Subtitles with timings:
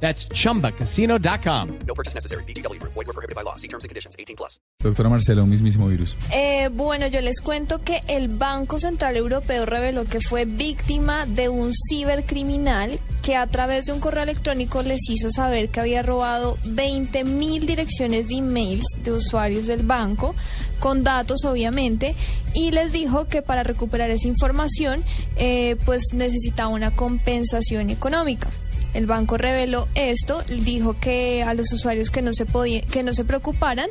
[0.00, 1.78] That's chumbacasino.com.
[1.86, 2.44] No purchase necessary.
[2.44, 2.80] BGW.
[2.82, 3.56] Void were prohibited by law.
[3.56, 4.14] See terms and conditions.
[4.18, 4.60] 18 plus.
[4.78, 6.14] Doctora Marcela, un mismísimo virus.
[6.32, 11.48] Eh, bueno, yo les cuento que el Banco Central Europeo reveló que fue víctima de
[11.48, 16.58] un cibercriminal que a través de un correo electrónico les hizo saber que había robado
[16.66, 20.36] 20 mil direcciones de emails de usuarios del banco,
[20.78, 22.14] con datos obviamente,
[22.54, 25.02] y les dijo que para recuperar esa información,
[25.36, 28.48] eh, pues necesitaba una compensación económica.
[28.96, 33.12] El banco reveló esto, dijo que a los usuarios que no se podía, que no
[33.12, 33.90] se preocuparan,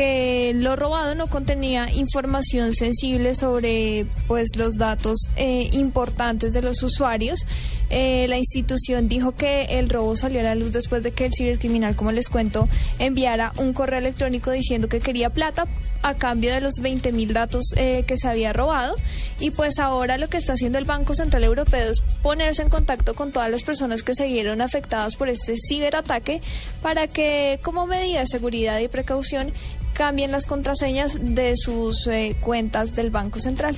[0.00, 6.82] que lo robado no contenía información sensible sobre pues los datos eh, importantes de los
[6.82, 7.40] usuarios.
[7.90, 11.32] Eh, la institución dijo que el robo salió a la luz después de que el
[11.34, 12.64] cibercriminal, como les cuento,
[12.98, 15.66] enviara un correo electrónico diciendo que quería plata
[16.02, 18.94] a cambio de los 20 mil datos eh, que se había robado.
[19.38, 23.14] Y pues ahora lo que está haciendo el Banco Central Europeo es ponerse en contacto
[23.14, 26.40] con todas las personas que se vieron afectadas por este ciberataque
[26.80, 29.52] para que como medida de seguridad y precaución
[30.00, 33.76] cambien las contraseñas de sus eh, cuentas del Banco Central.